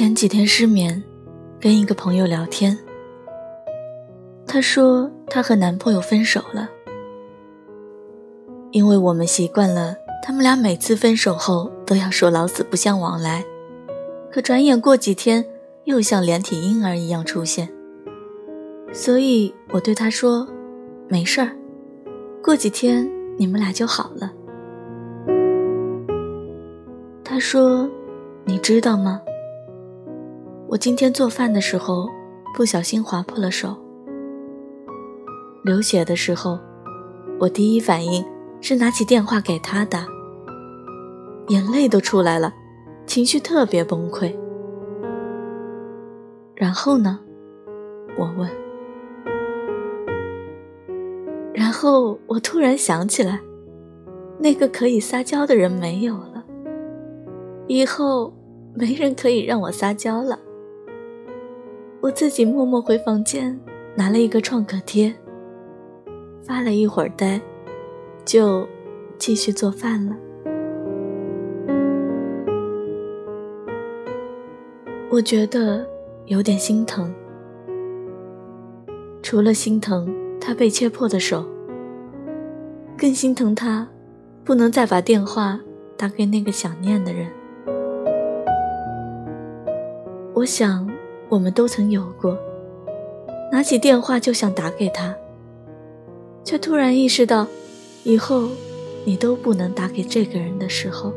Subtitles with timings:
[0.00, 1.02] 前几天失眠，
[1.60, 2.74] 跟一个朋友聊天，
[4.46, 6.70] 她说她和男朋友分手了，
[8.70, 13.44] 因为我们习惯了他们俩每次分手后都要说老死不相往来，
[14.32, 15.44] 可转眼过几天
[15.84, 17.68] 又像连体婴儿一样出现，
[18.94, 20.48] 所以我对她说，
[21.08, 21.54] 没事儿，
[22.42, 23.06] 过几天
[23.36, 24.32] 你们俩就好了。
[27.22, 27.86] 她说，
[28.46, 29.20] 你知道吗？
[30.70, 32.08] 我今天做饭的时候
[32.54, 33.76] 不小心划破了手，
[35.64, 36.60] 流血的时候，
[37.40, 38.24] 我第一反应
[38.60, 40.06] 是拿起电话给他打，
[41.48, 42.54] 眼泪都出来了，
[43.04, 44.32] 情绪特别崩溃。
[46.54, 47.18] 然后呢？
[48.16, 48.48] 我问。
[51.52, 53.40] 然后我突然想起来，
[54.38, 56.44] 那个可以撒娇的人没有了，
[57.66, 58.32] 以后
[58.72, 60.38] 没人可以让我撒娇了。
[62.02, 63.60] 我自己默默回房间，
[63.94, 65.14] 拿了一个创可贴，
[66.42, 67.38] 发了一会儿呆，
[68.24, 68.66] 就
[69.18, 70.16] 继续做饭了。
[75.10, 75.86] 我觉得
[76.24, 77.12] 有点心疼，
[79.22, 81.44] 除了心疼他被切破的手，
[82.96, 83.86] 更心疼他
[84.42, 85.60] 不能再把电话
[85.98, 87.30] 打给那个想念的人。
[90.32, 90.89] 我想。
[91.30, 92.36] 我们都曾有过，
[93.52, 95.14] 拿起电话就想打给他，
[96.42, 97.46] 却突然意识到，
[98.02, 98.48] 以后
[99.04, 101.12] 你都不能打给这个人的时候。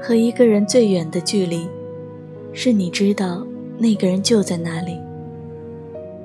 [0.00, 1.68] 和一个人最远的距离，
[2.52, 3.44] 是你知道
[3.76, 4.96] 那个人就在那里，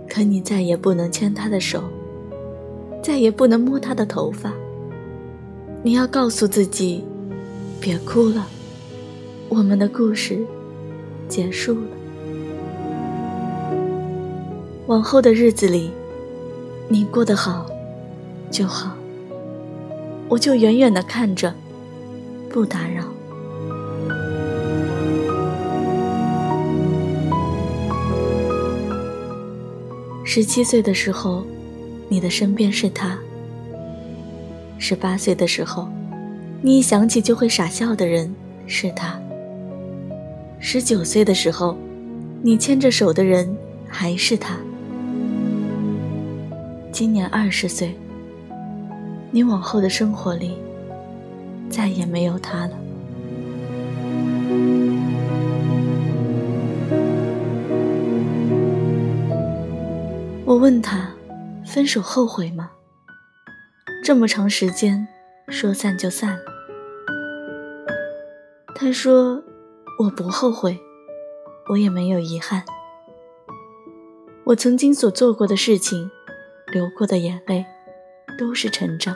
[0.07, 1.81] 可你再也不能牵他的手，
[3.01, 4.53] 再也不能摸他的头发。
[5.85, 7.03] 你要告诉自己，
[7.81, 8.47] 别哭了，
[9.49, 10.39] 我们的故事
[11.27, 11.87] 结束了。
[14.87, 15.91] 往后的日子里，
[16.87, 17.65] 你过得好
[18.49, 18.95] 就好，
[20.29, 21.53] 我就远远的看着，
[22.49, 23.03] 不打扰。
[30.23, 31.45] 十七岁的时候，
[32.07, 33.19] 你的身边是他。
[34.85, 35.87] 十八岁的时候，
[36.61, 38.29] 你一想起就会傻笑的人
[38.67, 39.17] 是他。
[40.59, 41.77] 十九岁的时候，
[42.41, 43.55] 你牵着手的人
[43.87, 44.57] 还是他。
[46.91, 47.95] 今年二十岁，
[49.31, 50.57] 你往后的生活里
[51.69, 52.77] 再也没有他了。
[60.43, 61.09] 我问他，
[61.65, 62.69] 分手后悔吗？
[64.03, 65.07] 这么长时间，
[65.47, 66.37] 说散就散。
[68.75, 69.41] 他说
[69.97, 70.77] ：“我不后悔，
[71.69, 72.63] 我也没有遗憾。
[74.43, 76.11] 我曾经所做过的事情，
[76.73, 77.65] 流过的眼泪，
[78.37, 79.15] 都是成长。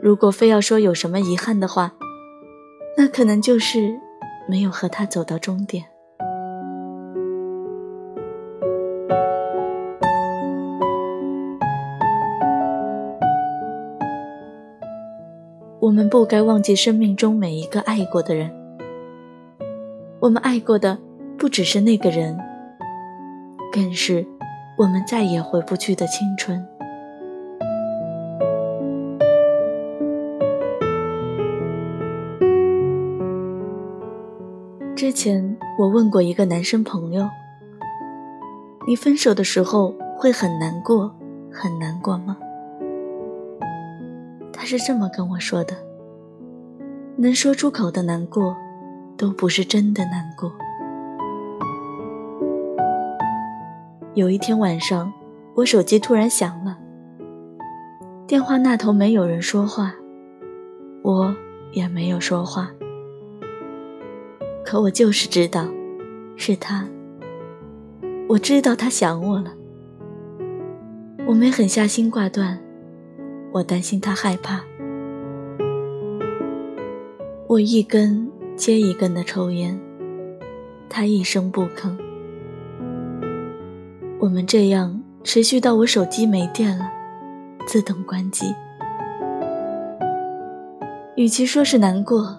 [0.00, 1.92] 如果非要说有什么遗憾的话，
[2.96, 3.94] 那可能就是
[4.48, 5.84] 没有和他走到终点。”
[15.96, 18.50] 我们不该忘记生命中每一个爱过的人。
[20.20, 20.98] 我们爱过的
[21.38, 22.38] 不只是那个人，
[23.72, 24.26] 更是
[24.76, 26.62] 我们再也回不去的青春。
[34.94, 37.26] 之前我问过一个男生朋友
[38.86, 41.10] ：“你分手的时候会很难过，
[41.50, 42.36] 很难过吗？”
[44.52, 45.74] 他是这么跟我说的：
[47.18, 48.54] 能说出口的难过，
[49.16, 50.52] 都不是真的难过。
[54.12, 55.10] 有一天晚上，
[55.54, 56.76] 我手机突然响了，
[58.26, 59.94] 电话那头没有人说话，
[61.02, 61.34] 我
[61.72, 62.70] 也没有说话。
[64.62, 65.66] 可我就是知道，
[66.36, 66.86] 是他。
[68.28, 69.54] 我知道他想我了。
[71.26, 72.58] 我没狠下心挂断。
[73.52, 74.60] 我担心他害怕，
[77.48, 79.78] 我一根接一根的抽烟，
[80.88, 81.96] 他一声不吭。
[84.18, 86.90] 我们这样持续到我手机没电了，
[87.64, 88.52] 自动关机。
[91.14, 92.36] 与其说是难过，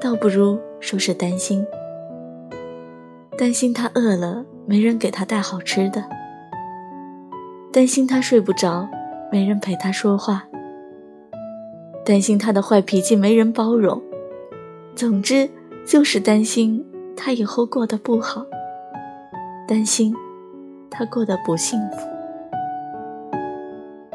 [0.00, 1.66] 倒不如说是担心，
[3.36, 6.04] 担心他饿了没人给他带好吃的，
[7.72, 8.88] 担心他睡不着。
[9.30, 10.44] 没人陪他说话，
[12.02, 14.00] 担心他的坏脾气没人包容，
[14.98, 15.48] 总之
[15.86, 16.84] 就是担心
[17.16, 18.44] 他以后过得不好，
[19.64, 20.12] 担心
[20.90, 21.98] 他过得不幸福。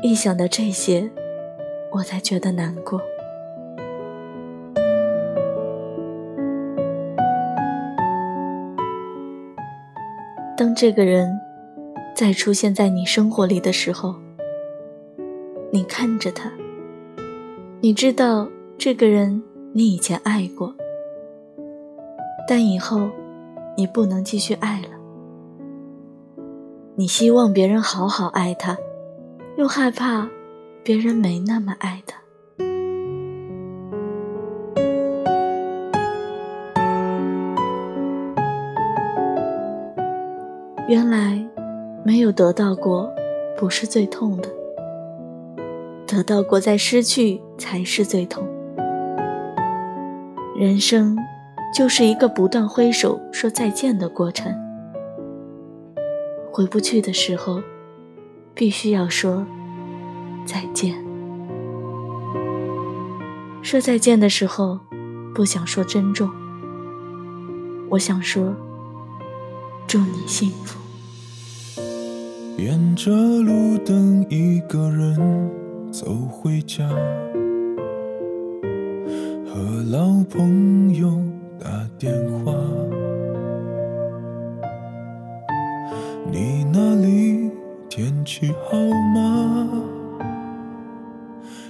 [0.01, 1.09] 一想到这些，
[1.89, 3.00] 我才觉得难过。
[10.57, 11.39] 当这个人
[12.13, 14.13] 再出现在你生活里的时候，
[15.71, 16.51] 你看着他，
[17.80, 19.41] 你知道这个人
[19.75, 20.72] 你以前爱过，
[22.48, 23.10] 但以后
[23.75, 24.88] 你不能继续爱了。
[26.94, 28.78] 你希望别人好好爱他，
[29.58, 30.30] 又害怕
[30.84, 32.22] 别人没那么爱他。
[40.88, 41.44] 原来，
[42.06, 43.12] 没有得到过，
[43.58, 44.50] 不是最痛的；
[46.06, 48.48] 得到过再失去，才是最痛。
[50.56, 51.18] 人生，
[51.74, 54.54] 就是一个不断挥手说再见的过程。
[56.52, 57.62] 回不去的时候，
[58.54, 59.46] 必须要说
[60.46, 60.96] 再见。
[63.64, 64.80] 说再见的时候，
[65.34, 66.30] 不想说珍重，
[67.90, 68.54] 我想说。
[69.86, 70.80] 祝你幸福。
[72.58, 75.52] 沿着路灯，一个人
[75.92, 76.90] 走回家，
[79.91, 81.21] 老朋友
[81.59, 81.68] 打
[82.00, 82.53] 电话。
[86.31, 87.51] 你那里
[87.89, 88.77] 天气好
[89.13, 89.69] 吗？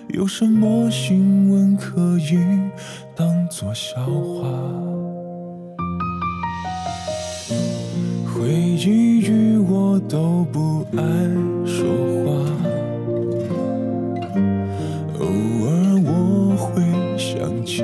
[0.09, 2.37] 有什么新闻可以
[3.15, 4.47] 当作笑话？
[8.27, 11.01] 回忆与我都不爱
[11.65, 11.87] 说
[12.23, 12.29] 话，
[15.19, 16.83] 偶尔我会
[17.17, 17.83] 想起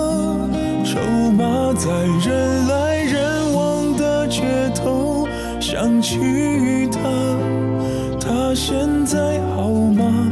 [0.83, 0.99] 筹
[1.31, 1.89] 码，在
[2.25, 4.41] 人来人往的街
[4.75, 5.27] 头
[5.59, 6.99] 想起他，
[8.19, 10.30] 他现在好吗？